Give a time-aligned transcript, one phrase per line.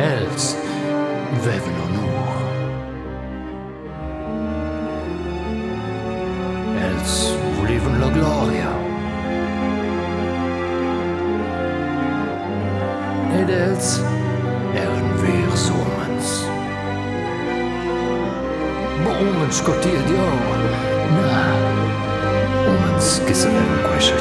[0.00, 0.56] els else,
[1.44, 2.36] Vevelonor.
[6.88, 8.72] Else, Riven la Gloria.
[13.40, 14.00] And els
[14.74, 16.32] ehren wir Somens.
[19.04, 20.56] Bo omens cortier di oro,
[21.16, 21.44] na,
[22.72, 24.19] omens gesellenquische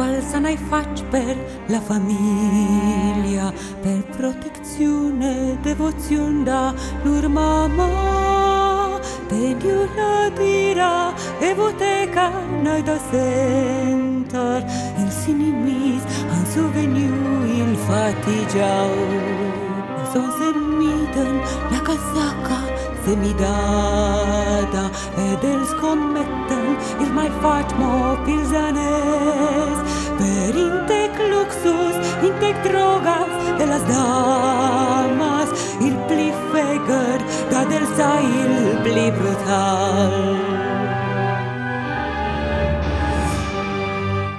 [0.00, 1.36] qual se n'hai fac per
[1.66, 6.72] la famiglia, per protezione, devozion da
[7.04, 8.98] lur mamma.
[9.28, 14.60] Tegi una dira e vote canai da sentar,
[15.02, 19.69] il sinimis han su veniu il fatigiaus.
[20.12, 22.58] Son semiten la casaca
[23.04, 24.84] semidada
[25.26, 26.66] ed els commetten
[26.98, 29.76] il mai fat mo pilzanes
[30.18, 31.94] per intec luxus,
[32.26, 35.48] intec drogas de las damas.
[35.80, 37.20] Il pli feger
[37.52, 40.16] da del sa il pli brutal.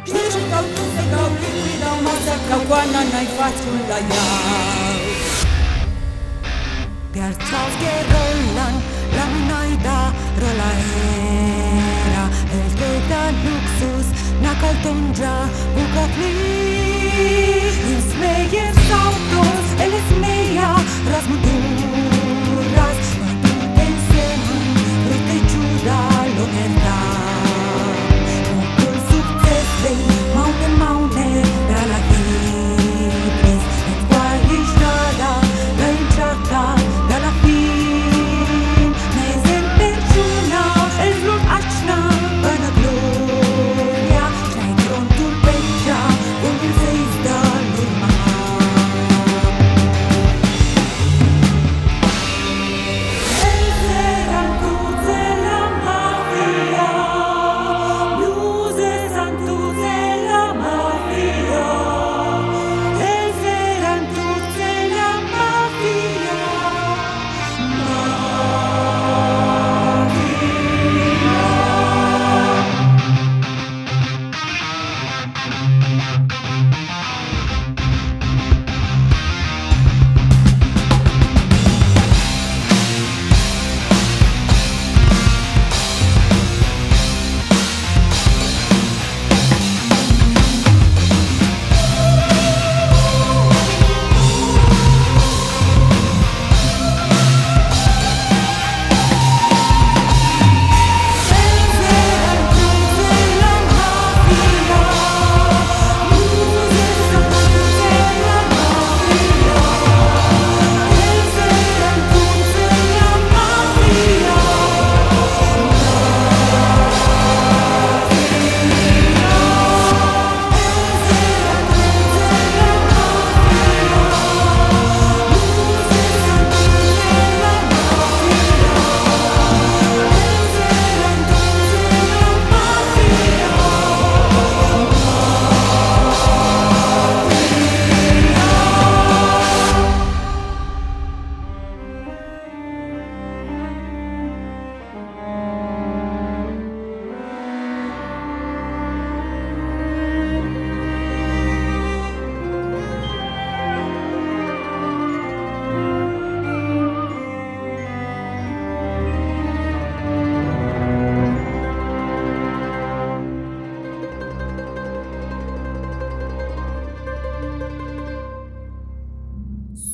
[0.04, 5.01] Dici cau tu se cau liquida masa cau guana n'hai fatto la iau
[7.14, 8.76] Piarzazge rollan,
[9.16, 9.98] laminaida
[10.42, 12.24] rolaera
[12.58, 14.08] Elketa luksus,
[14.44, 15.34] nakaltonja
[15.76, 16.32] bukakli
[17.92, 18.81] Insmeyer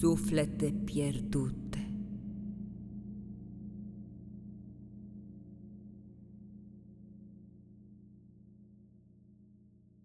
[0.07, 1.66] Suflete pierdut